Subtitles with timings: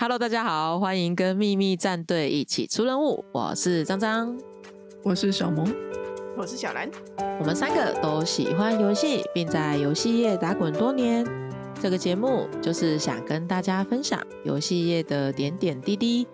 [0.00, 3.22] Hello，大家好，欢迎跟秘密战队一起出任务。
[3.34, 4.34] 我是张张，
[5.02, 5.70] 我是小萌，
[6.38, 6.90] 我是小兰。
[7.38, 11.22] 我们三个都喜欢游戏，并在游戏业打滚多年。
[11.82, 16.26] 这个节目就是想跟大家分享游戏业的点点滴滴，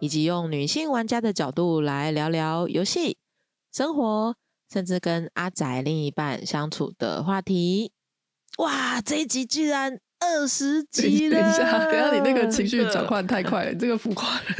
[0.00, 3.18] 以及用女性玩家的角度来聊聊游戏、
[3.72, 4.34] 生活，
[4.68, 7.92] 甚至跟阿仔另一半相处的话题。
[8.58, 10.00] 哇，这一集居然！
[10.22, 14.42] 二十集了，等一下，等下，你那个情绪转换太快了，这个浮夸了。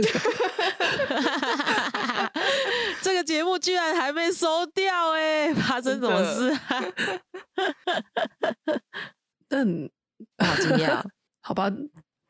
[3.01, 6.85] 这个节目居然还没收掉，哎，发生什么事啊？
[9.51, 9.89] 嗯，
[10.39, 11.01] 好惊讶。
[11.41, 11.71] 好吧，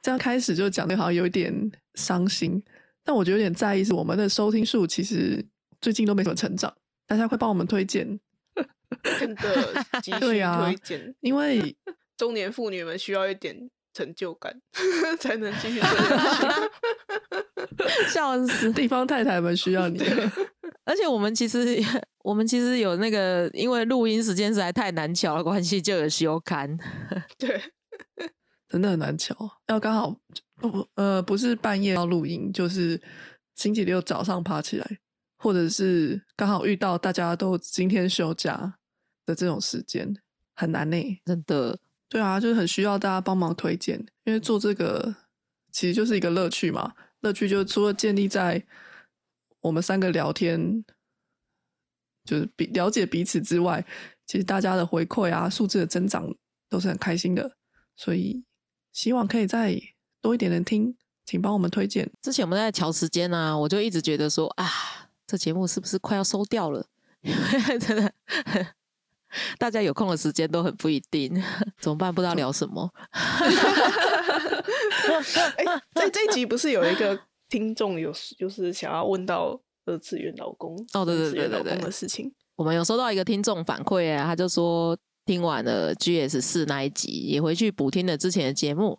[0.03, 2.63] 这样开始就讲的好像有一点伤心，
[3.03, 5.45] 但我觉得有点在意，是我们的收听数其实
[5.81, 6.73] 最近都没什么成长，
[7.07, 8.21] 大家快帮我们推荐，
[9.19, 9.85] 真的，
[10.21, 11.75] 对呀，推荐，因为。
[12.23, 14.57] 中年妇女们需要一点成就感，
[15.19, 16.47] 才能继续做下去。
[18.15, 18.73] 笑死！
[18.73, 19.99] 地方太太们需要你。
[20.87, 21.83] 而且我们其实，
[22.23, 26.79] 我们其实有那个，因为录音时间实在太难巧的关系，就有休刊。
[27.37, 27.61] 对，
[28.69, 29.35] 真的很难巧。
[29.67, 30.17] 要刚好
[30.55, 33.03] 不呃，不是半夜要录音，就是
[33.57, 34.99] 星期六早上爬起来，
[35.39, 38.75] 或者是刚好遇到大家都今天休假
[39.27, 40.15] 的这种时间，
[40.55, 41.77] 很难呢，真的。
[42.13, 45.17] 对啊，就是很需要大家帮忙推荐，因为做这个
[45.71, 46.93] 其实就是一个乐趣嘛。
[47.21, 48.63] 乐趣就除了建立在
[49.61, 50.85] 我们三个聊天，
[52.27, 53.83] 就是比了解彼此之外，
[54.27, 56.31] 其实大家的回馈啊、数字的增长
[56.69, 57.57] 都是很开心的。
[57.97, 58.45] 所以
[58.93, 59.81] 希望可以再
[60.21, 62.13] 多一点人听，请帮我们推荐。
[62.21, 64.69] 之前我们在调时间啊，我就一直觉得说啊，
[65.27, 66.87] 这节目是不是快要收掉了？
[67.25, 68.13] 因为真的。
[69.59, 71.43] 大家有空的时间都很不一定，
[71.81, 72.15] 怎么办？
[72.15, 72.89] 不知道聊什么。
[75.57, 75.65] 哎，
[75.95, 82.33] 在这一集不是有一个听众有就是想要问到二次元老公哦，对对对对对的事情。
[82.57, 88.99] 我们有收到一个听众反馈啊，他就说听完了 GS 四那一集，也回去补听了之前的节目。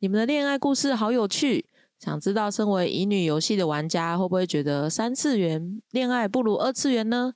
[0.00, 1.66] 你们的恋爱故事好有趣，
[1.98, 7.32] 想知道身为乙女游戏的玩家会不会觉得三次元恋爱不如二次元呢？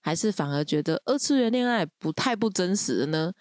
[0.00, 3.32] 还是反而觉得二次元恋爱不太不真实的呢？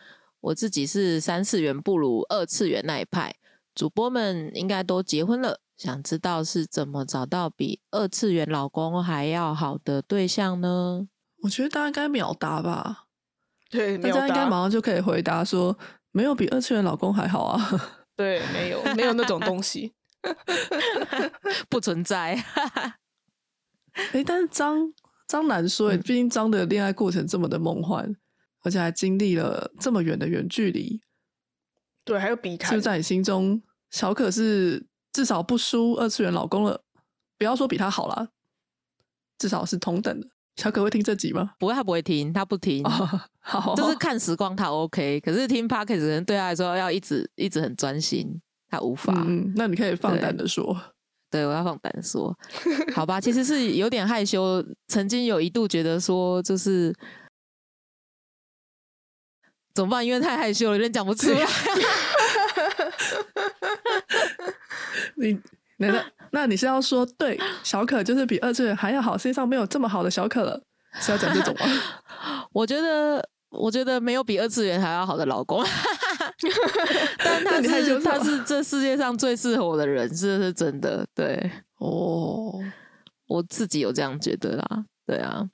[0.42, 3.36] 我自己是三次元不如二次元那一派，
[3.76, 11.08] 主播们应该都结婚了，想知道是怎么找到比二次元老公还要好的对象呢？
[11.44, 13.06] 我觉得大家应该秒答吧，
[13.70, 15.78] 对，大家应该马上就可以回答说，
[16.12, 17.62] 没有比二次元老公还好啊。
[18.16, 19.94] 对，没有，没有那种东西，
[21.70, 22.42] 不存在。
[23.94, 24.94] 哎，但是张。
[25.30, 28.14] 张难说，毕竟张的恋爱过程这么的梦幻，
[28.64, 31.00] 而且还经历了这么远的远距离。
[32.04, 36.84] 对，还有比他，就在你心中，小可是至少不输二次元老公了。
[37.38, 38.30] 不要说比他好啦，
[39.38, 40.28] 至少是同等的。
[40.56, 41.52] 小可会听这集吗？
[41.60, 42.84] 不会，他不会听，他不听。
[43.40, 49.14] 好，就是看时光他 OK，可是听 p o d c a s 可能对他来说要一直一直很专心，他无法。
[49.28, 50.76] 嗯，那你可以放胆的说。
[51.30, 52.36] 对，我要放胆说，
[52.94, 54.64] 好吧，其实是有点害羞。
[54.88, 56.94] 曾经有一度觉得说，就是
[59.74, 60.06] 怎么办？
[60.06, 61.46] 因为太害羞了，有点讲不出来。
[65.16, 65.40] 你
[65.78, 69.18] 难道那你是要说，对小可就是比二次元还要好？
[69.18, 70.62] 世界上没有这么好的小可了，
[71.00, 71.66] 是要讲这种吗？
[72.54, 73.28] 我觉得。
[73.52, 75.66] 我觉得没有比二次元还要好的老公，
[77.24, 81.06] 但他是他是这世界上最适合我的人，这是真的。
[81.14, 82.54] 对哦，
[83.28, 84.86] 我自己有这样觉得啦。
[85.06, 85.46] 对啊，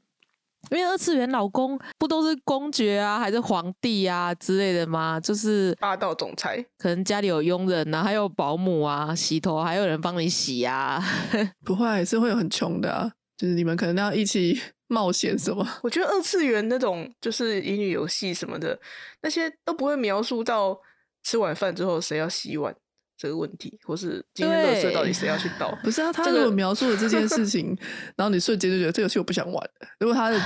[0.69, 5.19] 因为二次元老公不都是公爵啊，还是皇帝啊之类的吗？
[5.19, 11.03] 就是霸道总裁，可能家里有佣人啊，还有保姆啊，洗头还有人帮你洗啊。
[11.65, 14.59] 不会是会有很穷的，就是你们可能要一起。
[14.87, 15.67] 冒险什么？
[15.83, 18.79] 我觉得二次元那种就是乙女游戏什么的，
[19.21, 20.79] 那些都不会描述到
[21.23, 22.75] 吃晚饭之后谁要洗碗
[23.17, 25.75] 这个问题，或是今天垃圾到底谁要去倒。
[25.83, 27.75] 不是啊，他如果描述了这件事 情，
[28.15, 29.69] 然后你瞬间就觉得这游戏我不想玩。
[29.99, 30.39] 如果他的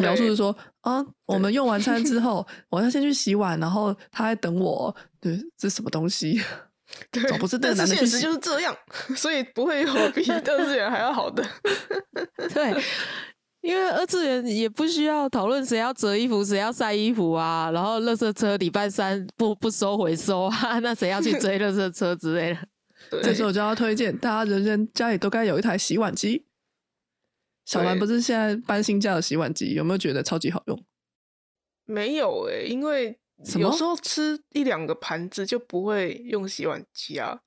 [0.00, 6.40] 描述是说啊，我们用完餐之后，我要先去洗碗，然后他在等我，对，这什么东西？
[7.10, 8.76] 对，不是那个现实就是这样，
[9.16, 11.42] 所以不会有比二次元还要好的。
[12.54, 12.82] 对。
[13.62, 22.52] 因为二次元也不需要讨论谁要折衣服，谁要晒衣服啊，然后垃圾车礼拜三不不收回收啊， 那谁要去追垃圾车之类
[23.10, 23.22] 的？
[23.22, 26.44] 这时候就要推荐大家，人人家里都该有一台洗碗机。
[27.64, 30.84] 小兰不是现在搬新家的洗碗机，有没有觉得超级好用？
[31.84, 33.16] 没有诶，因为
[33.56, 37.38] 有时候吃一两个盘子就不会用洗碗机啊。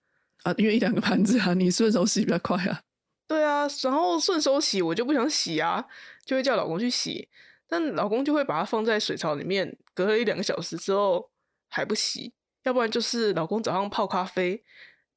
[0.44, 2.81] 啊，因为一两个盘子啊，你顺手洗比较快啊。
[3.27, 5.83] 对啊，然后顺手洗我就不想洗啊，
[6.25, 7.27] 就会叫老公去洗，
[7.68, 11.31] 但老公就会把它放在水槽里面，隔了一两个小时之后
[11.69, 12.33] 还不洗，
[12.63, 14.63] 要不然就是老公早上泡咖啡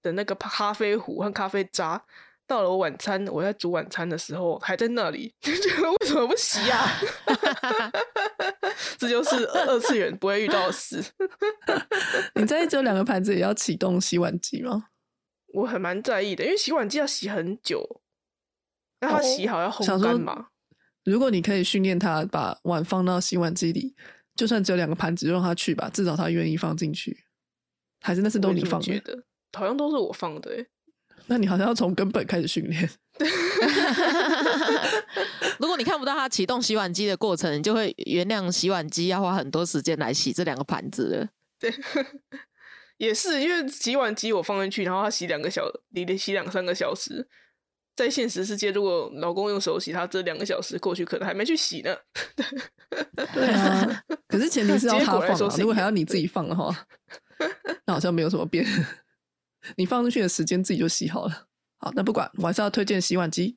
[0.03, 2.03] 的那个咖啡壶和咖啡渣，
[2.47, 6.89] 到了晚餐我在煮晚餐的时候还在那里， 就觉得为什么不洗呀、
[8.97, 11.05] 这就是二次元不会遇到的事。
[12.35, 14.87] 你在意只有两个盘子，也要启动洗碗机吗？
[15.55, 18.01] 我很蛮在意的，因为洗碗机要洗很久，
[19.01, 20.49] 那它洗好要烘干嘛。
[21.05, 23.95] 如果你可以训练他把碗放到洗碗机里，
[24.35, 27.25] 就算只有两个盘子，就让他去吧，至少他愿意放进去。
[28.01, 28.87] 还是那是都你放的？
[28.87, 29.25] 觉得
[29.57, 30.67] 好像都是我放的、欸，
[31.27, 32.91] 那你好像要从根本开始训练。
[35.59, 41.29] 如果你看不到它启动洗碗机的过程，你就会原谅洗碗机要花很多时间来洗这两个盘子了。
[41.59, 41.73] 对，
[42.99, 47.27] 也是因为洗碗机我放进去，然后它洗两个小，你得洗两三个小时。
[47.97, 51.97] 在现实世界，如果老公用手洗，他这两个小时过去，可能还没去洗呢。
[53.35, 56.73] 对啊， 可是前提是要结他放如果还要你自己放的话，
[57.87, 58.65] 那好像没有什么变。
[59.77, 61.49] 你放进去的时间自己就洗好了。
[61.79, 63.57] 好，那不管，我还是要推荐洗碗机。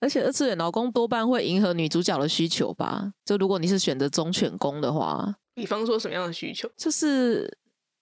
[0.00, 3.12] 而且二次元老公多半会迎合女主角的需求吧？
[3.26, 6.70] 就如果你是选择忠犬公的话，比方说什么样的需求？
[6.76, 7.58] 就是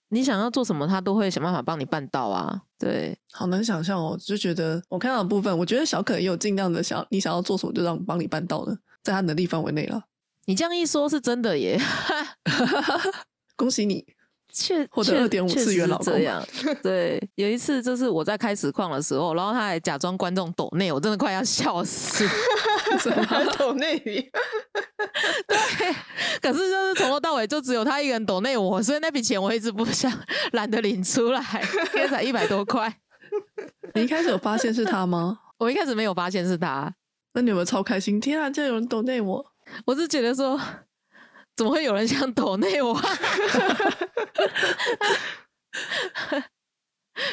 [0.09, 2.61] 你想要做什么，他都会想办法帮你办到啊。
[2.79, 10.03] 对，好难想象哦，就觉得我看到的部分，我觉得小可也有尽量的想，你想要做什么就让帮你办到的，在他能力范围内了。
[10.47, 11.81] 你这样一说，是真的耶，
[13.57, 14.05] 恭喜你，
[14.55, 16.47] 确获得确2.5确实是次元老公这样。
[16.83, 22.25] 对，有一次就是我在开实况的时候，然后他还假装观众抖内，我真的快要笑死。
[23.01, 24.31] 什么 抖内对，
[26.41, 30.13] 可是就是从头到尾就只有他一个人抖内我，所以那笔钱我一直不想
[30.53, 31.43] 懒得领出来，
[31.95, 32.95] 因为才一百多块。
[33.95, 35.41] 你一开始有发现是他吗？
[35.59, 36.95] 我一开始没有发现是他，
[37.33, 38.21] 那你有没有超开心？
[38.21, 39.45] 天啊，竟然有人抖内我！
[39.87, 40.61] 我是觉得说，
[41.57, 42.99] 怎么会有人想抖内我？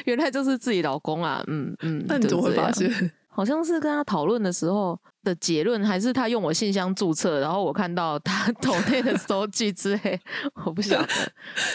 [0.05, 2.05] 原来就是自己老公啊，嗯嗯。
[2.09, 2.71] 那你怎么会发？
[2.71, 2.89] 现？
[3.33, 10.19] 好像是跟他讨论的时候的结论，还是他用我信箱注册，然后我看到他抖内的收据之类，
[10.65, 11.07] 我不晓得。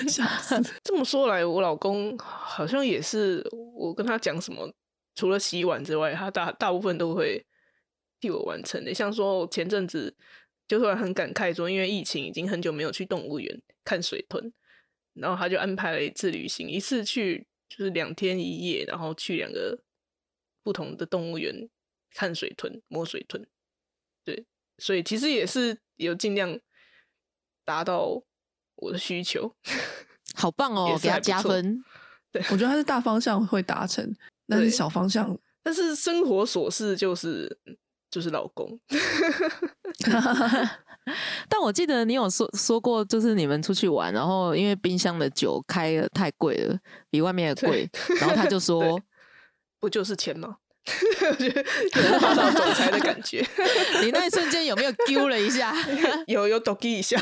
[0.07, 0.63] 笑死！
[0.85, 3.43] 这么说来，我老公好像也是，
[3.75, 4.71] 我跟他讲什么，
[5.15, 7.45] 除了洗碗之外，他大大部分都会
[8.21, 8.93] 替我完成的。
[8.93, 10.15] 像说前阵子
[10.69, 14.53] 就突然很感慨说，因为疫情已经很久没有去动物园看水豚，
[15.15, 19.83] 然后他就安排了一次旅行，一次去就是两天一夜，然后去两个
[20.63, 21.69] 不同的动物园
[22.11, 23.47] 看水豚、摸水豚。
[24.25, 24.45] 对，
[24.79, 26.59] 所以其实也是有尽量
[27.65, 28.23] 达到
[28.75, 29.55] 我的需求。
[30.35, 31.83] 好棒哦给他加分。
[32.33, 34.15] 对我觉得他是大方向会达成，
[34.49, 37.57] 但是小方向，但是生活琐事就是
[38.17, 38.81] 就是老公，
[41.51, 46.79] 但我记得你有说说过，就是你们出去玩，然后因为冰箱的酒开的太贵了，
[47.11, 47.87] 比外面的贵，
[48.19, 48.99] 然后他就 说
[49.79, 50.57] 不就是钱吗？
[51.31, 51.63] 我觉得
[51.95, 53.47] 有人霸道总裁的感觉，
[54.03, 55.75] 你那一瞬间有没有丢了一下？
[56.27, 57.21] 有有抖机一下。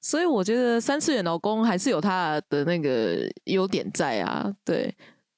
[0.00, 4.94] 所以我觉得三次元老公还是有他的那个优点在啊，对，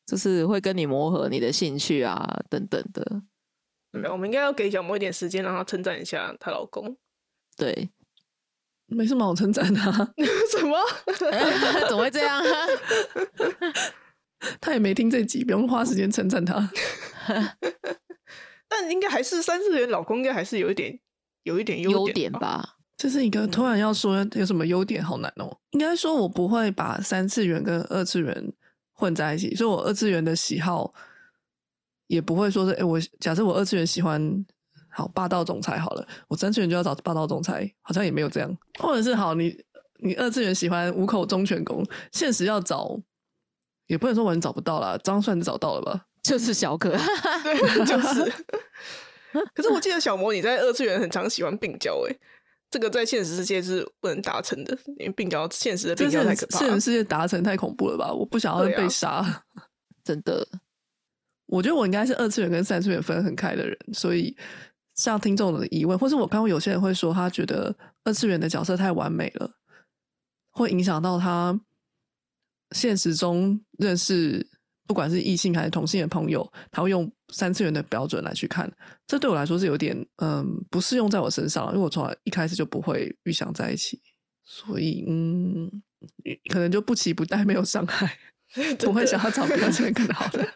[0.06, 3.22] 就是会跟你磨合你的兴趣啊等等的，
[3.92, 6.96] 对我们应该要给小魔一点时间，让她称赞一下她老公。
[7.56, 7.90] 对，
[8.86, 9.92] 没什么好称赞的啊、
[10.50, 10.76] 什么？
[11.88, 12.42] 怎么会这样？
[14.60, 16.70] 他也没听这集，不用花时间称赞他。
[18.68, 20.98] 但应该还是三次元老公，应该还是有一点
[21.44, 22.38] 有一点优点吧。
[22.38, 25.56] 点吧，这是一个突然要说有什么优点，好难哦。
[25.70, 28.52] 应该说，我不会把三次元跟二次元
[29.04, 30.92] 混在一起，所以我二次元的喜好
[32.06, 34.44] 也不会说是，哎、我假设我二次元喜欢
[34.88, 38.56] 好霸道总裁好了，我三次元就要找霸道总裁，好像也没有这样。
[38.78, 39.54] 或者是好，你
[39.98, 42.98] 你二次元喜欢五口忠犬公，现实要找
[43.88, 46.06] 也不能说完全找不到啦，张算找到了吧？
[46.22, 46.90] 就是小可，
[47.44, 48.32] 对，就是。
[49.52, 52.16] 可是我记得小魔你在二次元很常喜欢病娇，哎，
[52.74, 56.80] 这个在现实世界是不能达成的，因为病娇现实的这病娇太可怕现实。
[56.80, 58.12] 世界达成太恐怖了吧？
[58.12, 59.44] 我不想要被杀。
[60.02, 60.44] 真的，
[61.46, 64.36] 我觉得我应该是二次元跟三次元分得很开的人，所以
[64.96, 69.52] 像听众的疑问，或是我看过有些人会说，他觉得二次元的角色太完美了，
[70.50, 71.60] 会影响到他
[72.72, 74.44] 现实中认识
[74.86, 78.70] 不管是异性还是同性的朋友，他会用三次元的标准来去看，
[79.06, 84.00] 这对我来说是有点嗯不适用在我身上，因为我从来一开始就不会预想在一起，
[84.44, 85.70] 所以嗯
[86.50, 88.18] 可能就不期不待，没有伤害，
[88.78, 90.46] 不会想要找比二次元更好的。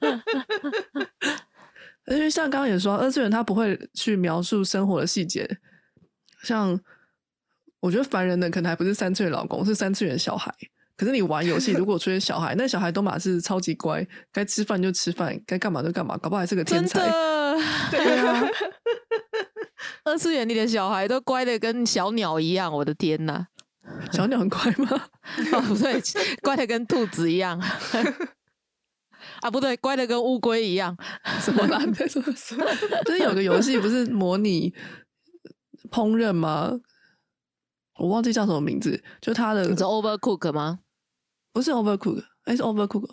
[2.09, 5.59] 因为像刚刚也说，二次元他不会去描述生活的细节，
[6.43, 6.79] 像
[7.81, 10.55] 我觉得烦人的可能还不是三次元老公，是三次元小孩。
[10.99, 16.99] 可是你玩游戏， 如果出现小孩，那小孩都马是超级乖，该吃饭就吃饭，该干嘛就干嘛，搞不好还是个天才。
[17.91, 18.43] 对啊，
[20.05, 23.47] 二次元里的小孩都乖的跟小鸟一样，我的天呐！
[24.13, 24.89] 小鸟很乖吗？
[25.53, 26.03] 哦，不对，
[26.43, 27.59] 乖的跟兔子一样。
[29.41, 30.97] 啊，不对，乖的跟乌龟一样。
[31.41, 31.81] 什么啦？
[31.95, 32.67] 在说什么？
[33.07, 34.75] 就是有个游戏不是模拟
[35.91, 36.73] 烹饪吗？
[37.99, 39.65] 我忘记叫什么名字，就它的。
[39.65, 40.81] 是 Overcook 吗？
[41.59, 43.11] 不是 Overcook，哎，是 Overcook，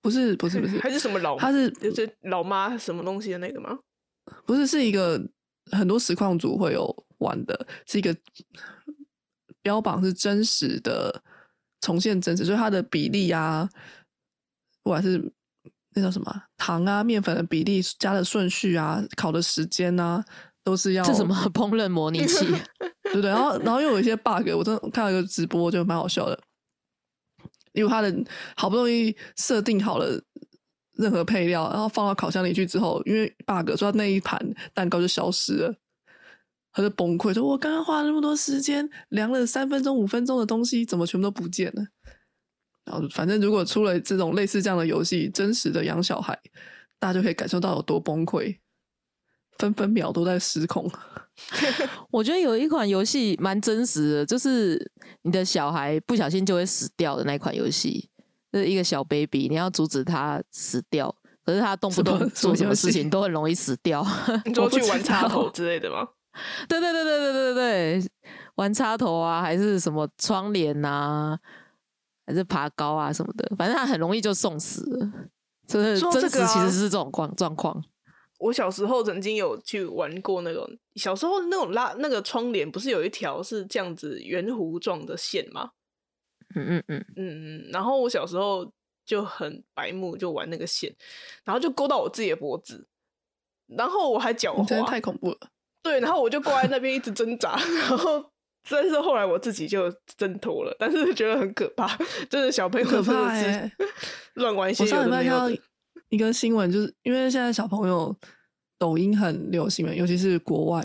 [0.00, 1.36] 不是，不是，不是，还是什么老？
[1.36, 3.76] 他是就是老妈什么东西的那个吗？
[4.46, 5.20] 不是，是一个
[5.72, 8.16] 很多实况组会有玩的，是一个
[9.60, 11.20] 标榜是真实的
[11.80, 13.68] 重现真实，所以它的比例啊，
[14.84, 15.32] 不管是
[15.96, 20.24] 那叫什么糖啊、面粉的比例、加的顺序啊、烤的时间啊，
[20.62, 22.46] 都是要这什么烹饪模拟器，
[23.02, 23.30] 对不对？
[23.30, 26.40] 然后，然后又有一些 bug，我真的看到一个直播就蛮好笑的。
[27.74, 28.12] 因为他的
[28.56, 30.18] 好不容易设定好了
[30.96, 34.40] 任何配料，然后放到烤箱里去之后，因为 bug，所以那一盘
[34.72, 35.74] 蛋糕就消失了，
[36.72, 41.84] 他就崩溃，说：“我刚刚花了那么多时间量了三分钟、五分钟的东西，怎么全部都不见了？”
[42.86, 46.38] 然后，反正如果出了这种类似这样的游戏，真实的养小孩，
[46.98, 48.58] 大家就可以感受到有多崩溃，
[49.58, 50.90] 分分秒都在失控。
[52.10, 54.90] 我觉得有一款游戏蛮真实的，就是
[55.22, 58.08] 你的小孩不小心就会死掉的那款游戏，
[58.52, 61.12] 就是一个小 baby，你要阻止他死掉，
[61.44, 64.06] 可是他动不动做什么事情都很容易死掉。
[64.44, 66.06] 你就去玩插头之类的吗？
[66.68, 68.10] 对对对对对对对，
[68.54, 71.36] 玩插头啊，还是什么窗帘啊，
[72.26, 75.10] 还是爬高啊什么的，反正他很容易就送死了。
[75.66, 77.82] 就是真实其实是这种状状况。
[78.44, 85.70] 我小时候曾经有去玩过那种，小时候那种拉那个窗帘，不是有一条是这样子圆弧状的线吗？
[86.54, 87.70] 嗯嗯嗯嗯嗯。
[87.72, 88.70] 然后我小时候
[89.06, 90.94] 就很白目，就玩那个线，
[91.42, 92.86] 然后就勾到我自己的脖子，
[93.66, 95.38] 然后我还脚滑，真的太恐怖了。
[95.82, 97.56] 对，然后我就挂在那边一直挣扎，
[97.88, 98.30] 然后
[98.68, 101.96] 但是后来我自己就挣脱了，但是觉得很可怕，
[102.28, 103.72] 真的小朋友真的是
[104.34, 105.58] 乱玩一些有的没有的。
[106.10, 108.14] 一个新闻，就是因为现在小朋友
[108.84, 110.82] 抖音很流行嘛，尤其是国外，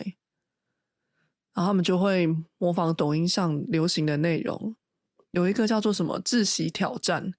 [1.53, 2.25] 然后他们就会
[2.57, 4.73] 模仿抖音上流行的内容。
[5.31, 7.33] 有一个叫做什么窒息挑战，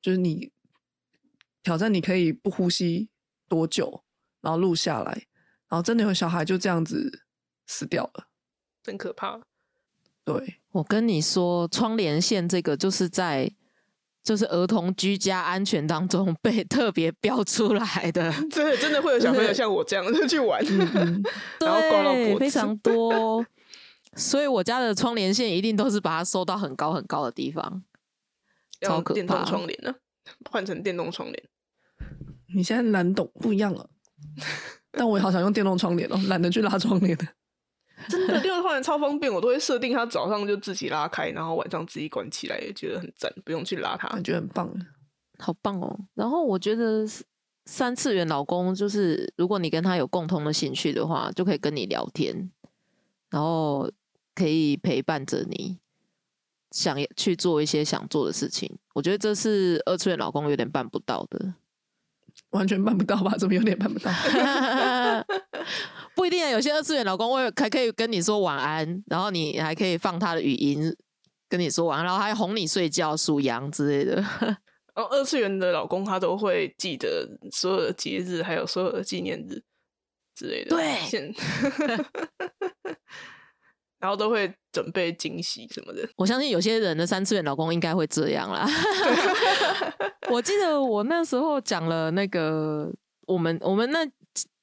[0.00, 0.52] 就是你
[1.64, 3.08] 挑战你可以不呼吸
[3.48, 4.04] 多久，
[4.40, 5.26] 然后录下来，
[5.68, 7.24] 然后真的有小孩就这样子
[7.66, 8.28] 死掉了，
[8.84, 9.40] 真可怕。
[10.24, 13.52] 对我跟你说，窗帘线这个就是在。
[14.22, 20.62] 就是儿童居家安全当中被 特别标出来的，真的真的会有小朋友像我这样去玩，
[21.60, 23.44] 然后挂到脖子，非 常多。
[24.16, 27.82] 所以我家的窗帘线一定都是把它收到很高很高的地方，
[28.80, 29.14] 超可怕。
[29.14, 29.94] 电动窗帘呢？
[30.50, 31.42] 换成电动窗帘？
[32.54, 33.88] 你现在难懂不一样了，
[34.90, 37.26] 但我也好想用电动窗帘哦，懒得去拉窗帘的。
[38.10, 44.70] 真的，电动窗帘超方便，我都会设定它早上就自己拉开，然后晚上自己关起来，也觉得很赞，不用去拉它，感觉很棒，
[45.38, 45.98] 好棒哦。
[46.14, 47.06] 然后我觉得
[47.66, 52.50] 三次元老公就是，如果你跟他有共同的兴趣的话，就可以跟你聊天，
[53.30, 53.90] 然后
[54.34, 55.78] 可以陪伴着你，
[56.72, 58.76] 想去做一些想做的事情。
[58.94, 61.54] 我觉得这是二次元老公有点办不到的。
[62.50, 63.36] 完全办不到吧？
[63.36, 64.10] 怎么有点办不到？
[66.20, 70.94] 不一定啊，有些二次元老公会还可以跟你说晚安，然后你还可以放他的语音
[71.48, 74.16] 跟你说晚安，然后还哄你睡觉、数羊之类的。
[74.16, 74.58] 然
[74.96, 79.62] 后，二次元的老公他都会记得所有的节日，还有所有的纪念日
[80.34, 80.76] 之类的。
[80.76, 80.98] 对。
[83.98, 86.06] 然后都会准备惊喜什么的。
[86.16, 88.68] 我相信有些人的三次元老公应该会这样啦。
[90.30, 92.92] 我记得我那时候讲了那个，
[93.26, 94.06] 我们我们那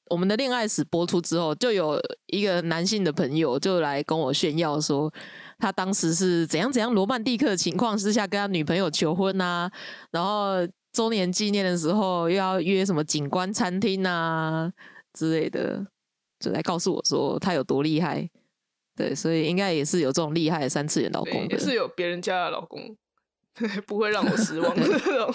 [0.09, 5.11] 我们的恋爱史播出之后，就有一个男性的朋友就来跟我炫耀说，
[5.57, 9.71] 他当时是怎样怎样罗曼蒂克的情况之下跟他女朋友求婚啊，
[10.11, 10.55] 然后
[10.93, 14.71] 周年纪念的时候又要约什么景观餐厅啊
[15.13, 15.85] 之类的，
[16.39, 18.29] 就来告诉我说他有多厉害。
[18.95, 22.97] 对，所以应该也是有这种厉害的三次元老公，也是有别人家的老公，
[23.85, 25.33] 不会让我失望的那种。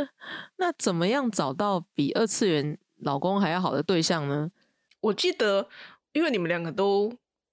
[0.56, 4.50] 那怎么样找到比二次元老公还要好的对象呢？
[5.00, 5.68] 我记得，
[6.12, 7.12] 因为你们两个都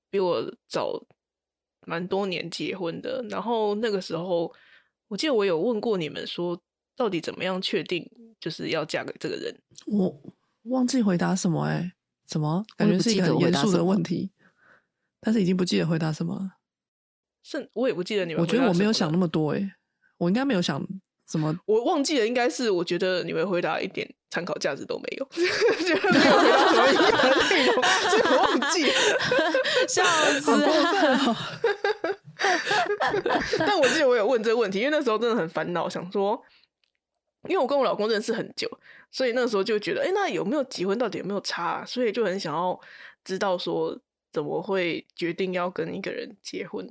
[0.10, 1.06] 比我早
[1.86, 4.54] 蛮多年结婚的，然后那个时候
[5.08, 6.60] 我记得我有问过你们说，
[6.96, 9.58] 到底怎么样确定就是要嫁给这个人？
[9.86, 10.22] 我
[10.64, 11.94] 忘记回答什么哎、
[12.26, 14.32] 怎么感觉是一个很严肃的问题，
[15.22, 16.57] 但是已经不记得回答什么了。
[17.50, 18.42] 甚我也不记得你们。
[18.42, 19.72] 我觉得我没有想那么，么多哎、
[20.18, 20.86] 我应该没有想
[21.26, 26.84] 怎么我忘记了，应该是我觉得你们回答一点参考价值都没有， 觉得没有回答什么
[27.50, 28.92] 内容，所以我忘记了。
[29.88, 30.04] 笑
[30.42, 30.52] 死。
[33.60, 36.42] 但我记得我有问这个问题，因为那时候真的很烦恼，想说，
[37.48, 38.70] 因为我跟我老公认识很久，
[39.10, 42.78] 所以那个时候就觉得，哎、那有没有结婚到底有没有差啊、所以就很想要
[43.24, 43.98] 知道说，
[44.32, 46.86] 怎么会决定要跟一个人结婚，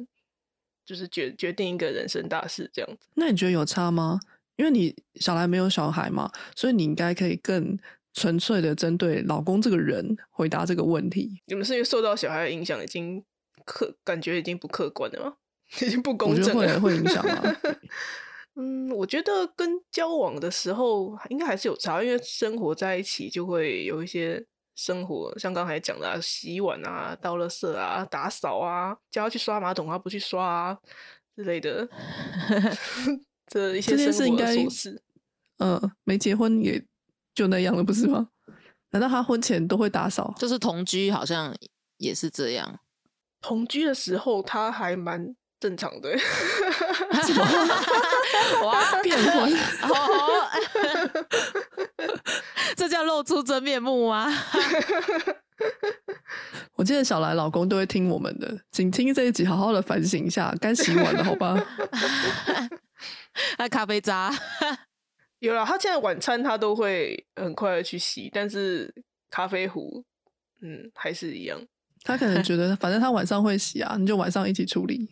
[0.87, 3.07] 就是决决定一个人生大事这样子。
[3.15, 4.21] 那你觉得有差吗？
[4.57, 7.79] 因为你小来没有小孩嘛，所以你应该可以更
[8.15, 11.43] 纯粹的针对老公这个人回答这个问题。
[11.47, 13.23] 你们是因为受到小孩的影响，已经
[13.67, 15.35] 客感觉已经不客观了吗？
[15.83, 17.57] 已经不我觉得公正了，会会影响啊。
[18.59, 24.43] 嗯，我觉得跟交往的时候应该还是有差，因为生活在一起就会有一些
[24.77, 30.79] 生活，像刚才讲的、啊、洗碗啊、倒垃圾啊、打扫啊，叫他去刷马桶，他不去刷啊
[31.35, 31.89] 之类的，
[33.49, 35.03] 这一些生活琐事。
[35.59, 36.85] 嗯，没结婚也
[37.35, 38.29] 就那样了，不是吗？
[38.91, 40.35] 难道他婚前都会打扫？
[40.39, 41.57] 就是同居好像
[41.97, 42.79] 也是这样。
[43.41, 46.11] 同居的时候，他还蛮正常的。
[48.63, 49.53] 哇，变婚？
[49.89, 50.49] 哦，
[52.77, 54.31] 这叫露出真面目吗？
[56.77, 61.57] 我记得小兰老公都会听我们的，请听这一集，好好的反省一下，该洗碗了，好吧？
[63.59, 64.33] 那咖啡渣，
[65.39, 68.93] 有了，他现在晚餐他都会很快的去洗，但是
[69.31, 70.05] 咖啡壶，
[70.61, 71.59] 嗯，还是一样。
[72.05, 75.09] 他可能觉得，反正他晚上会洗啊，你就晚上一起处理。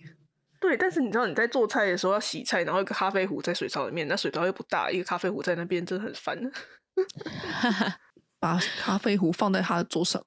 [0.66, 6.50] 对，但是你知道你在做菜的时候要洗菜，然后一个咖啡壶在水槽里面，那水槽又不大，一个咖啡壶在那边，真的很烦。
[8.40, 10.24] 把咖啡壶放在他的桌上，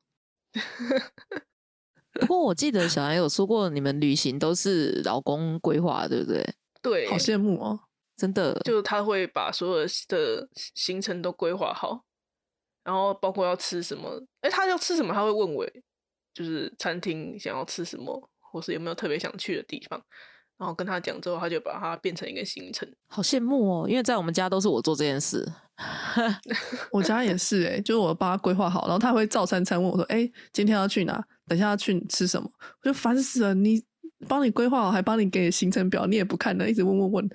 [2.21, 6.45] 不过我记得小兰有说过，你们旅行都是老公规划，对不对？
[6.83, 7.79] 对，好羡慕哦。
[8.15, 12.03] 真的，就是他会把所有的行程都规划好，
[12.83, 15.65] 然后包括要吃什么，哎，他要吃什么，他会问我，
[16.33, 20.01] 就是餐厅想要吃什么，或是有没有特别想去的地方，
[20.57, 22.91] 然后跟他讲之后，他就把它变成一个行程。
[23.07, 25.47] 好羡慕哦，因为在我们家都是我做这件事。
[26.91, 31.23] 我家也是哎、就是我帮他规划好，然后他会照三餐问我说：“哎、今天要去哪？
[31.47, 32.49] 等下要去吃什么？”
[32.81, 33.83] 我就烦死了，你
[34.27, 37.29] 帮你规划好，还帮你给行程表，你也不看的，一直问问问。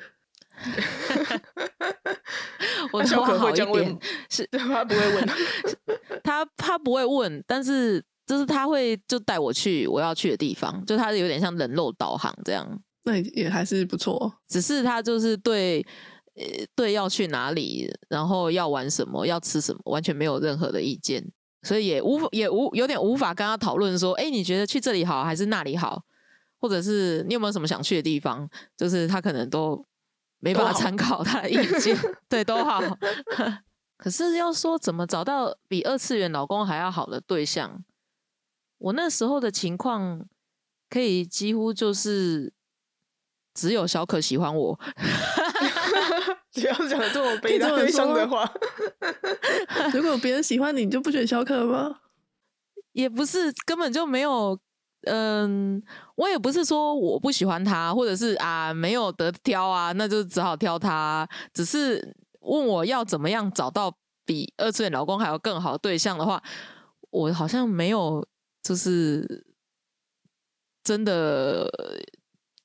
[2.93, 5.29] 我那小好一会这样问点，是他不会问，
[6.25, 12.67] 他他不会问，但是就是他会就带我去我要去的地方，就他有点像人肉导航这样。
[13.03, 14.33] 那也也还是不错哦。
[14.49, 15.87] 只是他就是对
[16.35, 16.43] 呃
[16.75, 21.23] 对要去哪里，然后要玩什么，要吃什么，完全没有任何的意见，
[21.63, 26.03] 所以也无法也无有点无法跟他讨论说，哎，你觉得去这里好还是那里好，
[26.59, 28.49] 或者是你有没有什么想去的地方？
[28.79, 29.85] 就是他可能都
[30.39, 31.95] 没办法参考他的意见，
[32.31, 32.81] 对，都好。
[33.99, 37.85] 可是要说怎么找到比二次元老公还要好的对象，
[38.83, 40.27] 我那时候的情况
[40.91, 42.53] 可以几乎就是
[43.55, 44.75] 只有小可喜欢我，
[46.53, 48.53] 不要讲这么悲 可以这么悲伤的话。
[49.95, 52.01] 如果别人喜欢你，你就不选小可吗？
[52.93, 54.59] 也不是根本就没有，
[55.03, 55.81] 嗯，
[56.17, 61.27] 我也不是说我不喜欢他，或者是啊没有得挑啊，那就只好挑他。
[61.55, 63.95] 只是问我要怎么样找到
[64.27, 66.43] 比二次元老公还要更好的对象的话，
[67.11, 68.27] 我好像没有，
[68.63, 69.45] 就是
[70.85, 71.69] 真的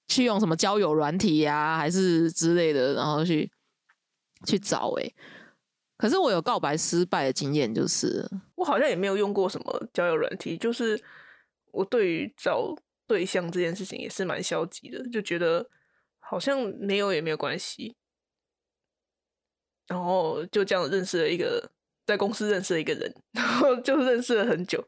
[0.08, 3.52] 去用什么交友软体呀、还是之类的，然后去
[4.46, 5.16] 去找诶、
[5.98, 8.30] 可是我有告白失败的经验，就是。
[8.56, 11.02] 我好像也没有用过什么交友软体，就是
[11.72, 15.70] 我对于找对象这件事情也是蛮消极的，就觉得
[16.20, 17.96] 好像没有也没有关系，
[19.88, 21.72] 然后就这样认识了一个
[22.06, 24.86] 在公司认识了一个人，然后就认识了很久，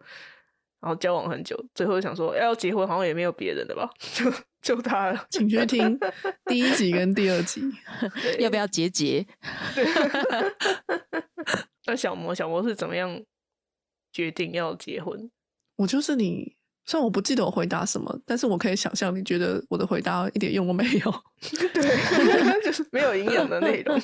[0.81, 5.99] 然后交往很久，最后想说要结婚好像也没有别人的吧，就就他了，请去听
[6.45, 7.63] 第一集跟第二集。
[8.39, 9.25] 要不要结结？
[11.87, 13.21] 那小魔小魔是怎么样
[14.11, 15.29] 决定要结婚？
[15.77, 21.23] 我就是你，虽然我不记得我回答什么，但是我可以想象你觉得我的回答一点用都没有。
[21.73, 23.99] 对，就是没有营养的内容。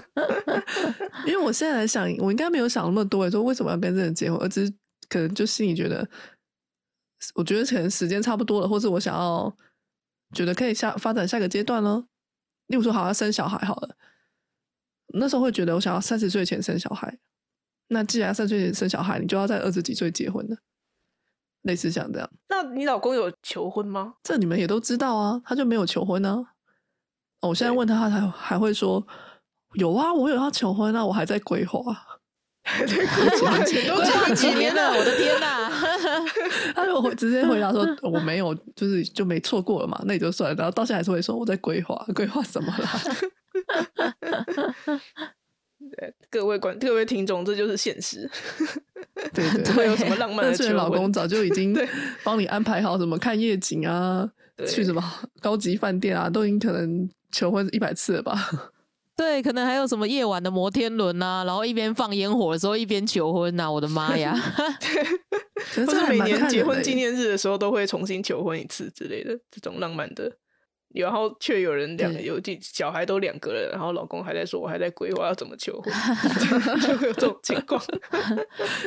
[1.25, 4.73] 因为我现在来想，我应该没有想那么多，说为什么要跟这个人结婚，而只是
[5.09, 6.07] 可能就心里觉得，
[7.33, 9.51] 我觉得可能时间差不多了，或是我想要
[10.33, 12.05] 觉得可以下发展下个阶段了。
[12.67, 13.95] 例如说，好要生小孩好了，
[15.13, 17.19] 那时候会觉得我想要三十岁前生小孩。
[17.87, 20.57] 那既然三十岁前生小孩，你就要在二十几岁结婚了，
[21.61, 22.29] 类似像这样。
[22.49, 24.15] 那你老公有求婚吗？
[24.23, 26.47] 这你们也都知道啊，他就没有求婚呢、
[27.41, 29.05] 哦，我现在对问他，他还还会说
[29.73, 32.14] 有啊，我有要求婚啊，我还在规划。
[32.87, 33.57] 对，都规划
[34.03, 35.69] 讲几年了，我的天哪！
[36.73, 40.55] 他如果会直接回答说我没有，就是就没错过了嘛，那也就算了。
[40.55, 42.89] 然后到现在还是会说我在规划，规划什么啦？
[45.91, 48.29] 对各位观各位听众，这就是现实。
[49.33, 51.87] 对对不会有什么浪漫但的求婚是老公早就已经对
[52.23, 54.27] 帮你安排好什么看夜景啊，
[54.67, 55.01] 去什么
[55.39, 58.49] 高级饭店啊，都已经可能求婚一百次了吧？
[59.15, 64.35] 对，可能还有什么夜晚的摩天轮呐，然后一边放烟火的时候一边求婚呐、我的妈呀！
[65.73, 70.31] 这还蛮年结婚纪念日的时候都会重新求婚一次之类的，这种浪漫的。
[70.93, 75.93] 然后却有人两个有几小孩都两个了，然后老公还在说，我还在规划要怎么求婚，
[76.79, 77.81] 就 会有这种情况。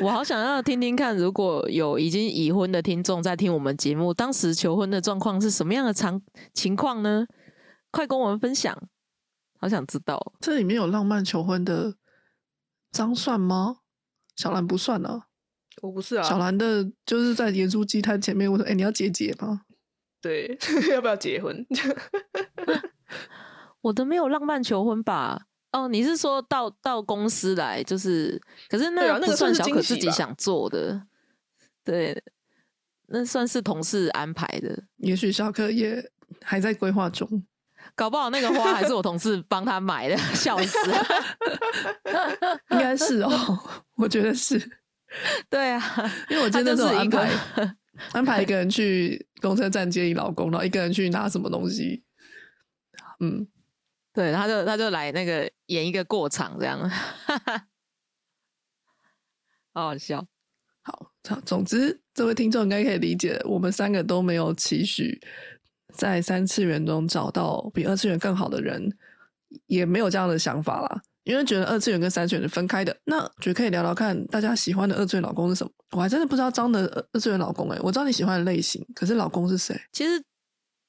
[0.00, 6.22] 我好想要听听看，如果有已经已婚的听众在听我们节目，当时求婚的状况是什么样的场
[6.54, 7.26] 情况呢？
[7.90, 8.74] 快跟我们分享，
[9.58, 10.32] 好想知道。
[10.40, 11.94] 这里面有浪漫求婚的
[12.90, 13.78] 张算吗？
[14.36, 15.26] 小兰不算啊，
[15.82, 19.62] 我不是啊，小兰的就是在盐酥鸡摊前面我说：“哎、你要结节吗
[20.20, 20.56] 对，
[20.94, 21.66] 要不要结婚？
[23.82, 25.46] 我的没有浪漫求婚吧？
[25.72, 31.02] 哦，你是说到到公司来，就是，可是那不个算小可自己想做的，
[31.84, 32.22] 对，
[33.08, 36.10] 那算是同事安排的。？”也许小可也
[36.42, 37.44] 还在规划中。
[37.98, 40.78] 搞不好那个花还是我同事帮他买的， 笑死！
[42.70, 43.30] 应该是哦，
[43.98, 44.56] 我觉得是，
[45.50, 45.82] 对啊，
[46.30, 47.76] 因为我今天那时候安他就是一个排
[48.12, 52.04] 安排一个人去公车站接你老公，然后一个人去拿什么东西。
[53.18, 53.48] 嗯，
[54.12, 56.88] 对，他就他就来那个演一个过场这样，
[59.74, 60.24] 好好笑。
[60.82, 65.20] 好，好总之这位听众应该可以理解，我们三个都没有期许
[65.98, 68.90] 在三次元中找到比二次元更好的人，
[69.66, 71.02] 也没有这样的想法啦。
[71.24, 75.70] 因为觉得二次元跟三次元是分开的，那觉得可以聊聊看大家喜欢的二次元老公是什么。
[75.90, 79.78] 我还真的不知道张的二二次元老公哎、我知道你喜欢的类型，可是老公是谁？
[79.92, 80.22] 其实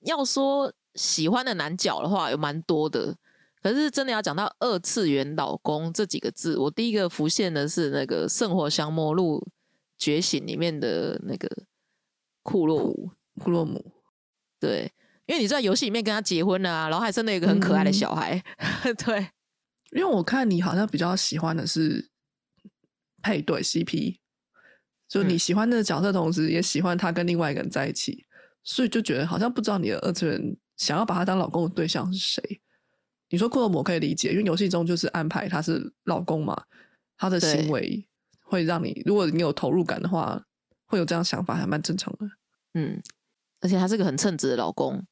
[0.05, 3.15] 要说喜欢的男角的话，有蛮多的。
[3.61, 9.45] 可是真的要讲到二次元老公这几个字，我第一个浮现的是那个《圣火降魔录
[9.97, 11.49] 觉醒》里面的那个
[12.43, 13.11] 库洛姆。
[13.41, 13.83] 库洛姆。
[14.59, 14.91] 对，
[15.25, 18.43] 因为你在游戏里面跟他结婚了啊，然后还生了一个很可爱的嗯小孩。
[19.05, 19.27] 对，
[19.91, 22.09] 因为我看你好像比较喜欢的是
[23.21, 24.17] 配对 CP，
[25.07, 28.25] 就你嗯喜欢的角色，同时也喜欢他跟另外一个人在一起，
[28.63, 32.61] 所以就觉得好像不知道你的二次元想要把他当老公的对象是谁。
[33.29, 36.63] 你说库洛姆可以理解，因为游戏中就是安排他是老公嘛，
[37.15, 38.03] 他的行为
[38.41, 40.43] 会让你，如果你有投入感的话，
[40.85, 42.25] 会有这样想法，还蛮正常的。
[42.73, 42.99] 嗯，
[43.61, 45.05] 而且他是个很称职的老公，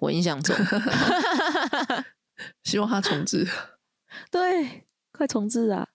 [0.00, 0.54] 我印象中。
[2.62, 3.46] 希望他重置。
[4.30, 5.88] 对，快重置啊！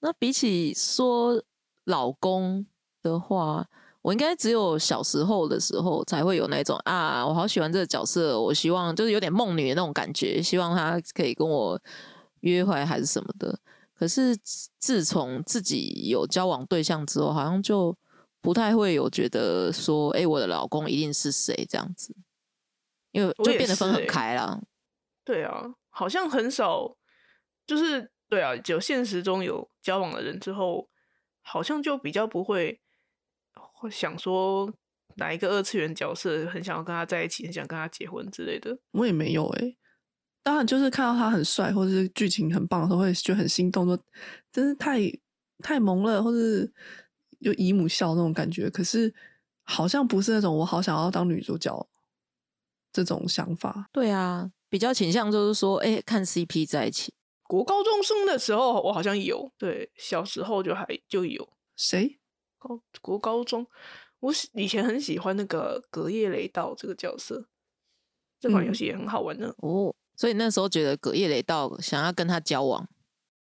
[0.00, 1.42] 那比起说
[1.84, 2.64] 老公
[3.02, 3.66] 的话，
[4.02, 11.80] 我应该只有小时候的时候才会有那种啊，我好喜欢这个角色，我希望就是有点梦女的那种感觉，希望他可以跟我
[12.40, 13.58] 约会还是什么的。
[13.94, 17.96] 可是自自从自己有交往对象之后，好像就
[18.44, 22.14] 不太会有觉得说，哎、我的老公一定是谁这样子，
[23.10, 24.60] 因为就我也变得分很开啦。
[25.24, 26.94] 对啊，好像很少，
[27.66, 30.90] 就是对啊，只有现实中有交往的人之后，
[31.40, 32.82] 好像就比较不会
[33.72, 34.70] 会想说
[35.16, 38.78] 哪一个二次元角色很想要跟他在一起，很想跟他结婚之类的。
[38.90, 39.74] 我也没有哎、
[40.42, 43.98] 当然就是看到他很帅，或者是剧情很棒的时候，会觉得很心动，说
[44.52, 45.00] 真是太
[45.60, 46.70] 太萌了，或是
[47.44, 48.68] 有姨母笑那种感觉。
[48.68, 49.14] 可是
[49.62, 51.86] 好像不是那种我好想要当女主角
[52.92, 53.88] 这种想法。
[53.92, 57.14] 对啊，比较倾向就是说，哎、看 CP 在一起。
[57.46, 61.48] 国高中生的时候，我好像有，对，小时候就还就有。
[61.76, 62.18] 谁？
[62.58, 63.66] 高国高中，
[64.20, 67.46] 我以前很喜欢那个隔夜雷道这个角色，
[68.40, 69.54] 这款游嗯戏也很好玩呢。
[69.58, 72.88] 哦，所以那时候觉得隔夜雷道想要跟他交往，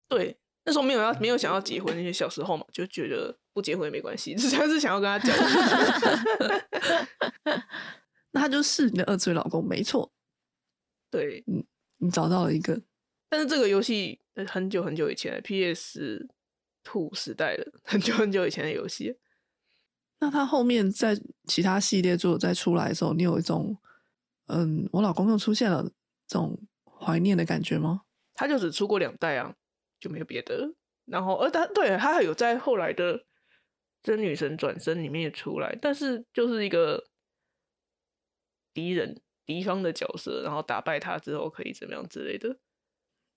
[0.09, 5.33] 对，那时候没有要没有想要结婚，那些小时候嘛，就觉得不结婚也没关系，只是想要跟他讲。
[8.31, 10.11] 那他就是你的二次元老公，没错，
[11.09, 11.65] 对，嗯
[11.99, 12.81] 你找到了一个。
[13.29, 16.27] 但是这个游戏呃很久很久以前，PS
[16.83, 19.17] Two 时代了，很久很久以前的游戏。
[20.19, 23.77] 那他后面在其他系列做再出来的时候，你有一种
[24.47, 25.89] 嗯，我老公又出现了
[26.27, 28.01] 这种怀念的感觉吗？
[28.33, 29.55] 他就只出过两代啊，
[29.99, 30.73] 就没有别的了。
[31.05, 33.19] 然后，呃，他对他还有在后来的
[34.03, 37.07] 《真女神转身》里面也出来，但是就是一个
[38.73, 42.59] 敌人、敌方的角色，然后打败他之后可以怎么样之类的，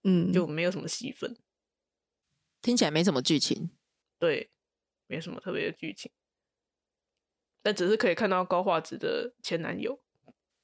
[0.03, 1.37] 嗯，就没有什么戏份。
[2.61, 3.71] 听起来没什么剧情。
[4.19, 4.51] 对，
[5.07, 6.11] 没什么特别的剧情，
[7.63, 9.99] 但只是可以看到高画质的前男友，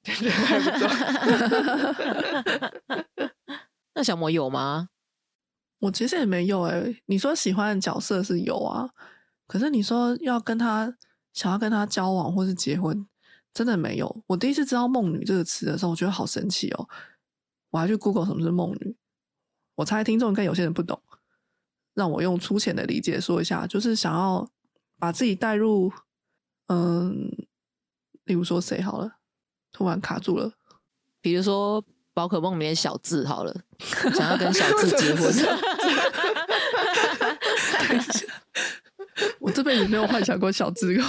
[0.03, 0.89] 对， 还不错。
[3.95, 4.91] 那小魔有吗？
[5.79, 8.89] 我其实也没有哎、你说喜欢的角色是有啊，
[9.47, 10.97] 可是你说要跟他
[11.33, 13.07] 想要跟他交往或是结婚，
[13.53, 14.23] 真的没有。
[14.27, 16.89] 我第一次知道“梦女”这个词的时候，我觉得好神奇哦。
[17.71, 18.97] 我还去 Google 什么是梦女。
[19.75, 21.01] 我猜听众应该有些人不懂，
[21.93, 24.51] 让我用粗浅的理解说一下，就是想要
[24.99, 25.93] 把自己带入，
[26.69, 27.31] 嗯，
[28.25, 29.19] 例如说谁好了，
[29.73, 30.55] 突然卡住了。
[31.21, 31.85] 比如说
[32.17, 33.55] 宝可梦里面小智好了，
[34.15, 35.31] 想要跟小智结婚，
[39.39, 41.05] 我这辈子没有幻想过小智过。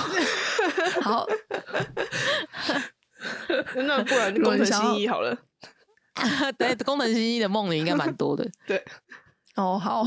[1.02, 1.26] 好，
[3.76, 5.38] 那不然如果工藤你想要新一好了，
[6.60, 8.46] 对，工藤新一的梦里应该蛮多的。
[8.68, 8.84] 对，
[9.56, 10.04] 哦，好，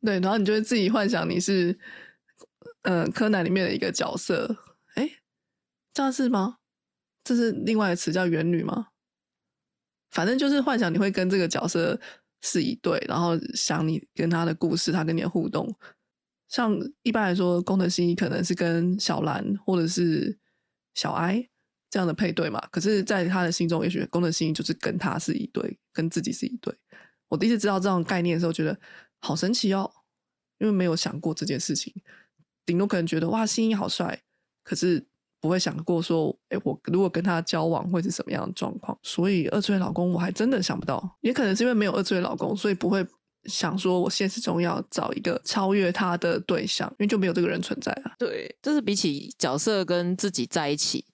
[0.00, 1.78] 对，然后你就会自己幻想你是，
[2.80, 4.56] 呃，柯南里面的一个角色，
[4.94, 5.18] 哎，
[5.92, 6.56] 这样是吗？
[7.22, 8.86] 这是另外一个词叫元女吗？
[10.10, 11.98] 反正就是幻想你会跟这个角色
[12.42, 15.74] 是一对，然后想你跟他的故事，他跟你的互动。
[16.48, 20.38] 像一般来说，工藤新一可能是跟小兰或者是
[20.94, 21.46] 小哀
[21.90, 26.74] 这样的配对嘛，可是，在他的心中，也许工藤新一就是跟他是一对，跟自己是一对。
[27.28, 28.78] 我第一次知道这种概念的时候，觉得
[29.20, 29.90] 好神奇哦，
[30.58, 31.94] 因为没有想过这件事情。
[32.64, 34.22] 顶多可能觉得哇，新一好帅，
[34.62, 35.06] 可是
[35.40, 38.96] 不会想过说，哎，我如果跟他交往会是什么样的状况。
[39.02, 43.06] 所以二次元老公我还真的想不到，也可能是因为没有二次元老公，所以不会
[43.44, 48.12] 想说我现实中要找一个超越他的对象，因为就没有这个人存在啊。
[48.18, 51.04] 对，就是比起角色跟自己在一起，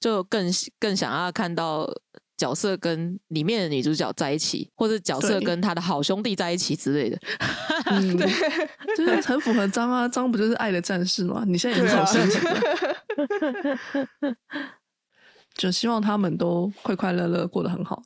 [0.00, 1.88] 就更更想要看到
[2.36, 7.18] 角色跟里面的女主角在一起，或者角色跟他的好兄弟在一起之类的。
[7.90, 8.18] 嗯，
[8.96, 11.44] 就是很符合张啊，张不就是爱的战士吗？
[11.46, 12.50] 你现在也是这种心情吗？
[15.54, 18.02] 就希望他们都快快乐乐，过得很好。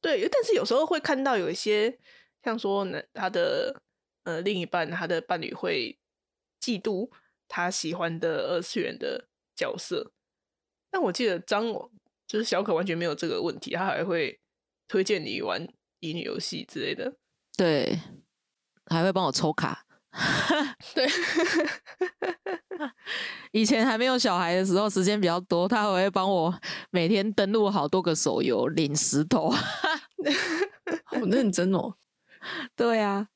[0.00, 1.98] 对，但是有时候会看到有一些，
[2.42, 3.82] 像说呢，他的
[4.24, 5.98] 呃另一半，他的伴侣会
[6.60, 7.10] 嫉妒
[7.48, 10.12] 他喜欢的二次元的角色。
[10.90, 11.66] 但我记得张
[12.26, 14.40] 就是小可完全没有这个问题，他还会
[14.88, 15.66] 推荐你玩
[16.00, 17.16] 乙女游戏之类的。
[17.56, 18.00] 对，
[18.86, 19.83] 还会帮我抽卡。
[20.94, 21.08] 对，
[23.50, 26.54] 以前还没有小孩的时候，时间比较多，他还会帮我
[26.90, 29.50] 每天登录好多个手游，领石头。
[31.04, 31.94] 好认真哦，
[32.76, 33.28] 对啊，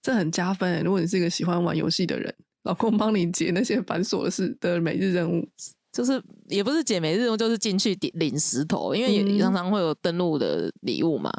[0.00, 0.82] 这很加分欸。
[0.82, 5.46] 如果你是一个喜欢玩游戏的人，老公帮你解那些繁琐的事的每日任务，
[5.92, 11.30] 就是也不是解每日任务，就是进去领领石头，因为也嗯常常会有登录的礼物嘛。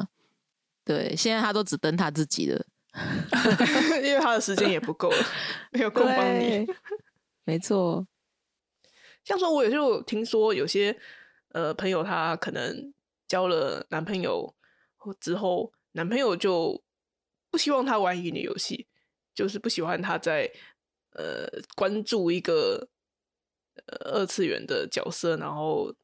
[0.84, 2.64] 对，现在他都只登他自己的，
[4.02, 5.16] 因为他的时间也不够了，
[5.72, 6.64] 没有空帮你。
[6.64, 6.76] 对。
[7.46, 8.06] 没错，
[9.22, 10.98] 像说，我也就有听说有些
[11.50, 12.94] 呃朋友，她可能
[13.28, 14.54] 交了男朋友
[15.20, 16.82] 之后，男朋友就
[17.50, 18.86] 不希望他玩乙女游戏，
[19.34, 20.50] 就是不喜欢他在
[21.12, 22.88] 呃关注一个
[23.86, 25.94] 呃二次元的角色，然后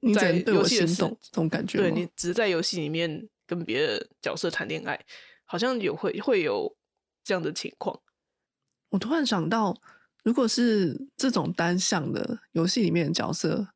[0.00, 5.00] 你在游戏的世心动，这种感觉吗对你只是在游戏里面跟别的角色谈恋爱，
[5.52, 6.74] 好像有会会有
[7.22, 8.00] 这样的情况。
[8.88, 9.76] 我突然想到，
[10.24, 13.68] 如果是这种单向的游戏里面的角色，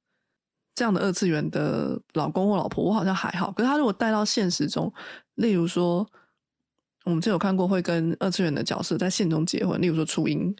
[0.75, 3.53] 这样的二次元的老公或老婆，我好像还好。
[3.53, 4.91] 可是他如果带到现实中，
[5.35, 6.11] 例如说，
[7.05, 10.57] 我们就有看过会跟二次元的角色在现中结婚，例如说初音，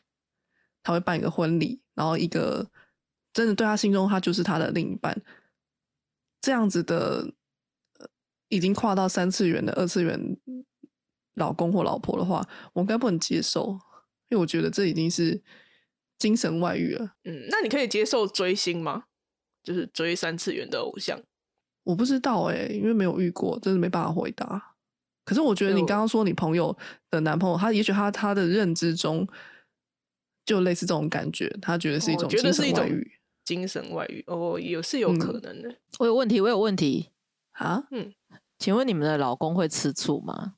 [0.83, 2.71] 他会办一个婚礼，然后一个
[3.33, 5.19] 真的对他心中他就是他的另一半，
[6.43, 7.33] 这样子的，
[8.49, 10.37] 已经跨到三次元的二次元
[11.37, 13.69] 老公或老婆的话，我应该不能接受，
[14.29, 15.43] 因为我觉得这已经是
[16.19, 17.15] 精神外遇了。
[17.25, 19.05] 嗯，那你可以接受追星吗？
[19.63, 21.23] 就是追三次元的偶像。
[21.85, 24.75] 我不知道哎、因为没有遇过，真的没办法回答。
[25.25, 26.77] 可是我觉得你刚刚说你朋友
[27.11, 29.27] 的男朋友，他也许他他的认知中
[30.45, 33.13] 就类似这种感觉，他觉得是一种精觉得是一种神外遇
[33.45, 35.77] 精神外遇哦，有是有可嗯能的。
[35.99, 37.11] 我有问题，我有问题，
[37.53, 37.87] 啊。
[37.91, 38.13] 嗯
[38.59, 40.55] 请问你们的老公会吃醋吗？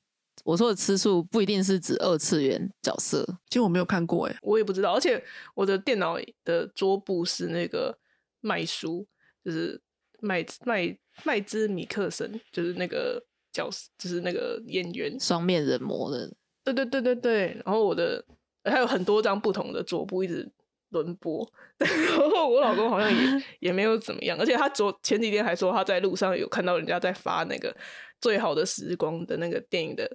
[0.48, 5.22] 我说的吃素不一定是指二次元角色，其实我没有看过哎、我也不知道，而且
[5.54, 7.94] 我的电脑的桌布是那个
[8.40, 9.06] 麦书，
[9.44, 9.78] 就是
[10.20, 15.20] 麦麦麦兹米克森，就是那个角色，就是那个演员。
[15.20, 16.32] 双面人魔的，
[16.64, 17.62] 对对对对对。
[17.66, 18.24] 然后我的
[18.64, 20.50] 还有很多张不同的桌布一直
[20.88, 27.76] 轮播， 然后我老公好像也 也没有怎么样，而且他昨前几天还说他在路上有看到人家在发那个
[28.18, 30.10] 最好的时光的那个电影的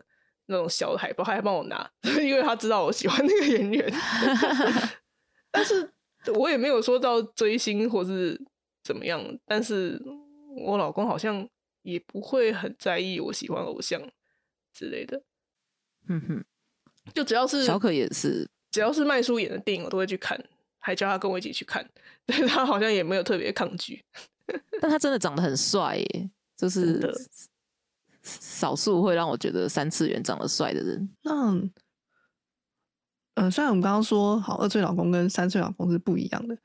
[0.47, 1.89] 那种小海报，他还帮我拿，
[2.21, 3.93] 因为他知道我喜欢那个演员。
[5.51, 5.91] 但是
[6.35, 8.39] 我也没有说到追星或是
[8.83, 10.01] 怎么样，但是
[10.55, 11.47] 我老公好像
[11.83, 14.01] 也不会很在意我喜欢偶像
[14.73, 15.21] 之类的。
[16.07, 16.45] 嗯哼，
[17.13, 20.41] 就只要是小可也是，只要是麦叔演的电影，我都会去看，
[20.79, 21.87] 还叫他跟我一起去看。
[22.25, 24.03] 对他好像也没有特别抗拒，
[24.81, 26.99] 但他真的长得很帅耶，就是
[28.23, 31.09] 少数会让我觉得三次元长得帅的人。
[31.21, 31.51] 那，
[33.35, 36.57] 嗯、虽然我们刚刚说好二次元老公跟三次元老公是不一样的，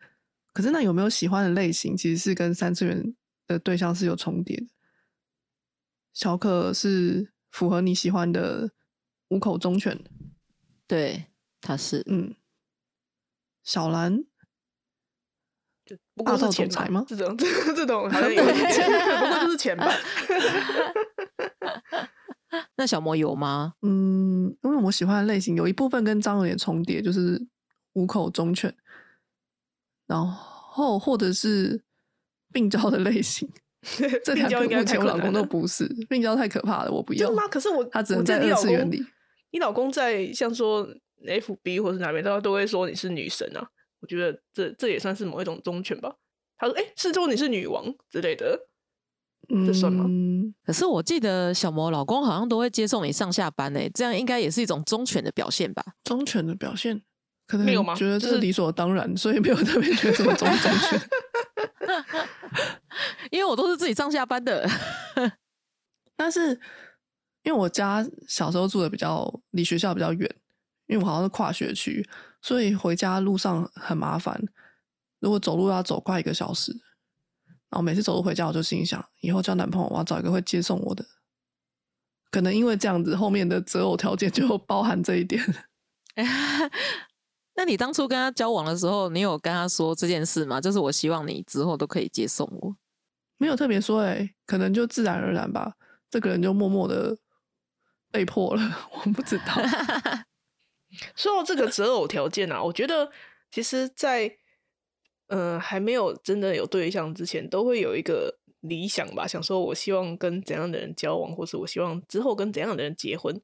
[0.52, 3.14] 可是那有没有喜欢的类型其实是跟三次元
[3.46, 4.66] 的对象是有重叠的？
[6.12, 8.70] 小可是符合你喜欢的
[9.28, 9.98] 五口忠犬，
[10.86, 11.26] 对，
[11.60, 12.34] 他是嗯，
[13.62, 14.24] 小兰
[16.14, 17.36] 不过是钱吧总裁吗这种
[17.74, 18.84] 这种好像有点钱，
[19.20, 19.86] 不过就是钱吧。
[22.76, 23.74] 那小魔有吗？
[23.82, 27.40] 嗯，因为我喜欢的类型有一部分跟张有点重叠，就是
[27.94, 28.74] 五口忠犬，
[30.06, 31.82] 然后或者是
[32.52, 33.48] 病娇的类型。
[34.24, 37.42] 这两个病娇应该目前我老公都不是，病娇太可怕了，我不要真的。
[37.42, 37.48] 吗？
[37.48, 39.06] 可是我他只能在二记得你老公次元里。
[39.50, 40.88] 你老公在像说
[41.26, 43.66] F B 或是哪边，大家都会说你是女神啊。
[44.00, 46.14] 我觉得这这也算是某一种忠犬吧。
[46.56, 48.68] 他说：“哎、是说你是女王之类的。
[49.66, 55.82] 这算吗嗯，可是我记得小魔老公好像都会接送你上下班诶，这样应该也是一种忠犬的表现吧？
[56.04, 57.00] 忠犬的表现
[57.46, 61.00] 可能没有吗就是觉得这是理所当然，所以没有特别觉得这么忠忠犬。
[63.30, 64.68] 因为我都是自己上下班的。
[66.14, 66.50] 但是
[67.44, 70.30] 因为我家小时候住的比较离学校比较远，
[70.88, 72.06] 因为我好像是跨学区，
[72.42, 74.38] 所以回家路上很麻烦。
[75.20, 76.76] 如果走路要走快一个小时，
[77.70, 81.04] 然后每次走路回家，我就心想，以后交男朋友我要找一个会接送我的。
[82.30, 85.42] 可能因为这样子，后面的择偶条件就包含这一点。
[87.54, 90.60] 那你当初跟他交往的时候，你有跟他说这件事吗？
[90.60, 92.76] 就是我希望你之后都可以接送我。
[93.36, 95.74] 没有特别说、欸，可能就自然而然吧。
[96.10, 97.16] 这个人就默默的
[98.10, 98.62] 被迫了，
[99.04, 99.44] 我不知道。
[101.16, 103.10] 说到这个择偶条件啊，我觉得
[103.50, 104.38] 其实在，
[105.28, 113.40] 呃还没有真的有对象之前，都会有一个理想吧，想说我希望跟怎样的人交往，或是我希望之后跟怎样的人结婚。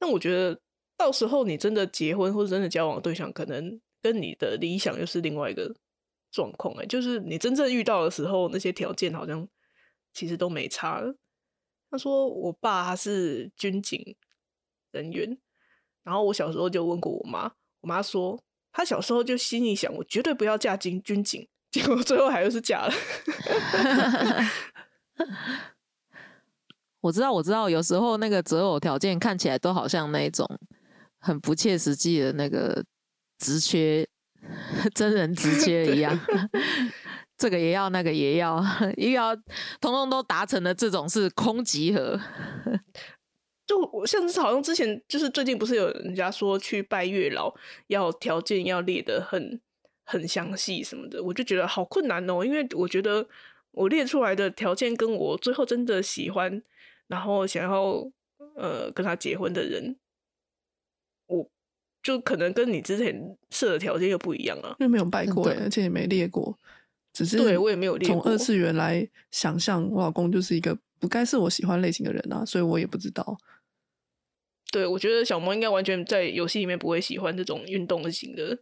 [0.00, 0.60] 那我觉得
[0.96, 5.74] 到时候你真的结婚或者真的交往对象，可能跟你的理想又是另外一个
[6.30, 9.48] 状况哎，就是你真正遇到的时候，那些条件好像
[10.12, 11.14] 其实都没差了。
[11.90, 14.16] 他说我爸他是军警
[14.90, 15.38] 人员，
[16.02, 18.42] 然后我小时候就问过我妈，我妈说
[18.76, 22.92] 她小时候就心里想，我绝对不要嫁军军警，结果最后还是嫁了。
[27.00, 30.44] 我知道，我知道，有时候那个择偶条件看起来都好像那种
[31.20, 32.84] 很不切实际的那个
[33.38, 34.04] 职缺，
[34.92, 36.18] 真人职 缺一样。
[37.38, 38.60] 这个也要，那个也要，
[38.96, 39.36] 又要，
[39.80, 42.18] 通通都达成了，这种是空集合。
[43.74, 47.52] 就我像是好像之前就是最近不是有人家说去拜月老
[47.88, 49.60] 要条件要列的很
[50.04, 53.26] 很详细什么的，我就觉得好困难哦，因为我觉得
[53.72, 56.62] 我列出来的条件跟我最后真的喜欢，
[57.08, 58.10] 然后想要
[58.54, 59.96] 呃跟他结婚的人，
[61.26, 61.48] 我
[62.02, 64.76] 就可能跟你之前设的条件又不一样啊。
[64.78, 66.56] 因为没有拜过、欸，而且也没列过，
[67.12, 73.36] 只是对我也没有列从二次元来想象，我老公就是一个不该是我喜欢类型的人啊，所以我也不知道。
[74.74, 78.58] 对，我觉得小萌应该完全在游戏里面不会喜欢这种运动型的、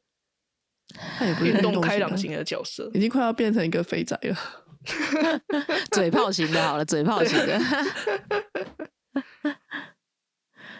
[0.94, 2.90] 他也不是运动开朗型的角色。
[2.92, 4.36] 已经快要变成一个肥宅了。
[5.92, 7.58] 嘴炮型的，好了，嘴炮型的。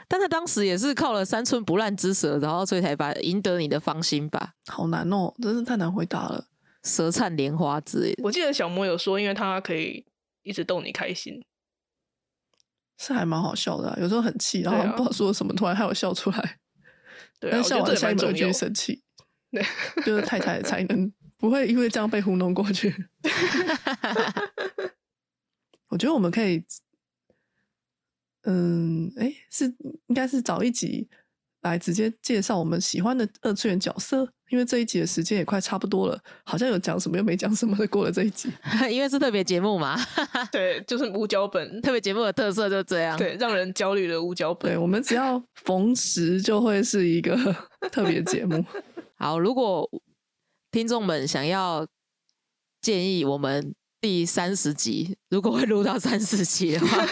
[0.07, 6.45] 但他当时也是靠了三寸不烂之舌，然后所以才把赢得你的芳心吧，好难哦，真是太难回答了。
[6.85, 8.23] 舌灿莲花之类的。
[8.23, 10.05] 我记得小魔有说，因为他可以
[10.43, 11.43] 一直逗你开心。
[13.05, 16.61] 是还蛮好笑的、啊，有时候很气，然后不知道说什么，突然害我笑出来。
[17.41, 19.03] 对啊，但笑完下一秒就也蛮重要会生气，
[19.51, 19.61] 对，
[20.05, 22.95] 就是太太的才能不会因为这样被糊弄过去。
[25.89, 26.65] 我觉得我们可以，
[28.45, 29.65] 嗯，哎，是
[30.07, 31.09] 应该是找一集
[31.63, 38.51] 来直接介绍我们喜欢的二次元角色，因为这一集的时间也快差不多了，好像有讲什么又没讲什么的，过了这一集。
[38.93, 39.99] 因为是特别节目嘛，
[40.53, 43.17] 对，就是无脚本，特别节目的特色就这样。
[43.17, 44.71] 对，让人焦虑的无脚本。
[44.71, 47.35] 对，我们只要逢时就会是一个
[47.91, 48.63] 特别节目。
[49.17, 49.89] 好，如果
[50.71, 51.87] 听众们想要
[52.83, 57.07] 建议我们第三十集，如果会录到三十集的话，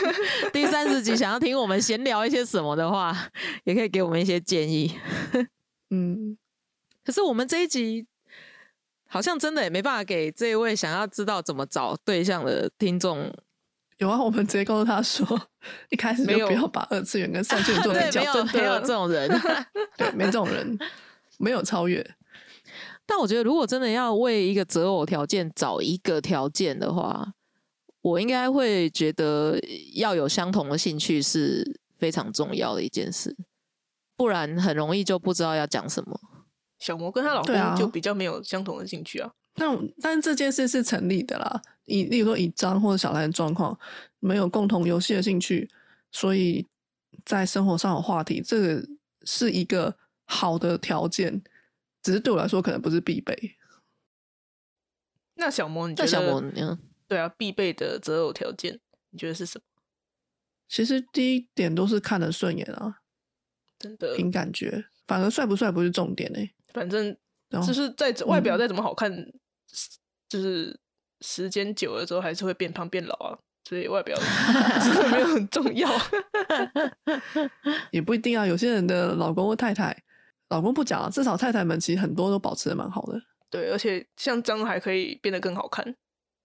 [0.53, 3.17] 第三十集想要听我们闲聊一些什么的话，
[3.65, 4.93] 也可以给我们一些建议。
[5.91, 6.37] 嗯，
[7.05, 8.07] 可是我们这一集
[9.07, 13.33] 好像真的也没办法给这一位想要知道怎么找对象的听众。
[13.99, 15.27] 有啊，我们直接告诉他说，
[15.91, 19.41] 一开始就没有不要把二次元跟三次元做比，较没，有真的没有这种人。
[19.99, 20.79] 对，没这种人，
[21.39, 22.03] 没有超越。
[23.05, 27.35] 但我觉得，如果真的要为一个择偶条件找一个条件的话，
[28.01, 29.59] 我应该会觉得
[29.97, 33.37] 要有相同的兴趣是非常重要的一件事，
[34.17, 36.19] 不然很容易就不知道要讲什么。
[36.81, 39.33] 小魔跟她老公就比较没有相同的兴趣啊。
[39.55, 41.63] 但但是这件事是成立的啦。
[41.85, 43.79] 以例如说以张或者小兰的状况，
[44.19, 45.71] 没有共同游戏的兴趣，
[46.11, 46.67] 所以
[47.25, 48.89] 在生活上有话题，这个
[49.25, 51.43] 是一个好的条件。
[52.03, 53.57] 只是对我来说，可能不是必备。
[55.35, 56.11] 那小魔，你觉得？
[56.11, 59.65] 那小魔，嗯，对啊，必备的择偶条件，你觉得是什么？
[60.67, 63.01] 其实第一点都是看得顺眼啊，
[63.79, 67.17] 真的，凭感觉，反而帅不帅不是重点哎、反正
[67.67, 69.13] 就是再外表嗯再怎么好看，
[70.29, 70.79] 就是
[71.21, 74.17] 时间久了之后还是会变胖变老啊，所以外表
[74.83, 75.91] 真的没有很重要。
[77.91, 78.47] 也不一定啊。
[78.47, 79.97] 有些人的老公或太太，
[80.49, 83.21] 老公不讲啊，至少太太们其实很多都保持的蛮好的。
[83.51, 85.85] 对，而且像张还可以变得更好看，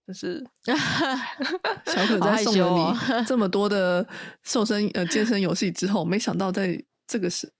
[0.06, 0.44] 就是
[1.86, 4.06] 小可在送了你这么多的
[4.42, 7.52] 瘦身呃健身游戏之后，没想到在这个是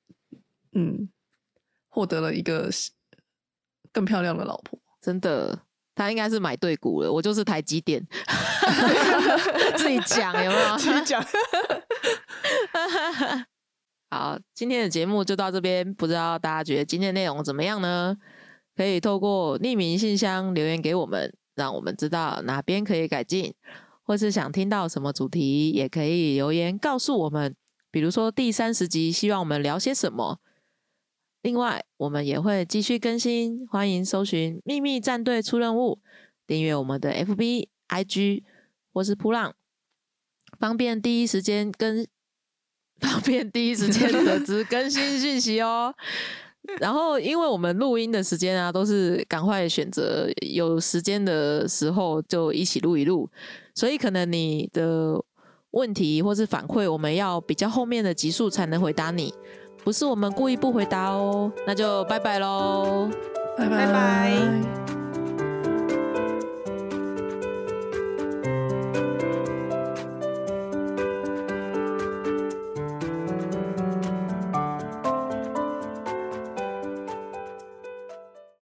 [0.72, 1.08] 嗯
[1.96, 2.68] 获得了一个
[3.90, 4.78] 更漂亮的老婆。
[5.00, 5.58] 真的，
[5.94, 7.10] 他应该是买对股了。
[7.10, 8.06] 我就是台积电，
[9.78, 10.76] 自己讲有没有？
[10.76, 11.24] 自己讲。
[14.10, 18.14] 好，今天的节目就到这边，不知道大家觉得今天的内容怎么样呢？
[18.76, 23.54] 可以透过匿名信箱留言给我们，让我们知道哪边可以改进，
[24.02, 27.56] 或是想听到什么主题，也可以留言告诉我们。
[27.90, 30.40] 比如说第三十集，希望我们聊些什么。
[31.46, 36.00] 另外，我们也会继续更新，欢迎搜寻“秘密战队出任务”，
[36.44, 38.42] 订阅我们的 FB、IG
[38.92, 39.54] 或是扑浪，
[40.58, 42.04] 方便第一时间跟
[42.98, 45.94] 方便第一时间得知更新讯息哦。
[46.80, 53.30] 然后，因为我们录音的时间啊，都是赶快选择有时间的时候就一起录一录，
[53.72, 55.24] 所以可能你的
[55.70, 59.32] 问题或是反馈，我们要比较后面的集数才能回答你，
[59.86, 61.52] 不是我们故意不回答哦。
[61.64, 63.08] 那就拜拜喽。
[63.56, 65.05] 拜拜拜